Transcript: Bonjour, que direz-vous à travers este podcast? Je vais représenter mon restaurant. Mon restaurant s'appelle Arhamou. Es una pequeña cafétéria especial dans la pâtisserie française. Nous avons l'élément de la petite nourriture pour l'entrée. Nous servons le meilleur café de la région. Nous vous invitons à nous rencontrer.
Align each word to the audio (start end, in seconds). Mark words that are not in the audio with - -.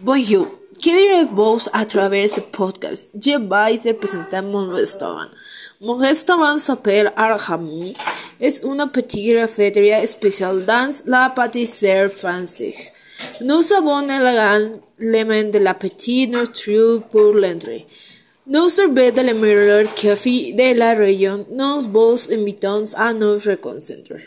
Bonjour, 0.00 0.46
que 0.74 0.90
direz-vous 0.90 1.70
à 1.72 1.86
travers 1.86 2.24
este 2.24 2.42
podcast? 2.52 3.10
Je 3.14 3.38
vais 3.38 3.90
représenter 3.90 4.42
mon 4.42 4.68
restaurant. 4.68 5.30
Mon 5.80 5.94
restaurant 5.94 6.58
s'appelle 6.58 7.14
Arhamou. 7.16 7.94
Es 8.38 8.60
una 8.62 8.92
pequeña 8.92 9.46
cafétéria 9.46 10.02
especial 10.02 10.66
dans 10.66 11.02
la 11.06 11.30
pâtisserie 11.34 12.10
française. 12.10 12.92
Nous 13.40 13.72
avons 13.72 14.06
l'élément 14.98 15.50
de 15.50 15.58
la 15.60 15.72
petite 15.72 16.30
nourriture 16.30 17.02
pour 17.10 17.32
l'entrée. 17.32 17.86
Nous 18.46 18.68
servons 18.68 18.94
le 18.94 19.32
meilleur 19.32 19.94
café 19.94 20.52
de 20.52 20.78
la 20.78 20.92
région. 20.92 21.46
Nous 21.50 21.80
vous 21.90 22.32
invitons 22.32 22.84
à 22.96 23.14
nous 23.14 23.38
rencontrer. 23.38 24.24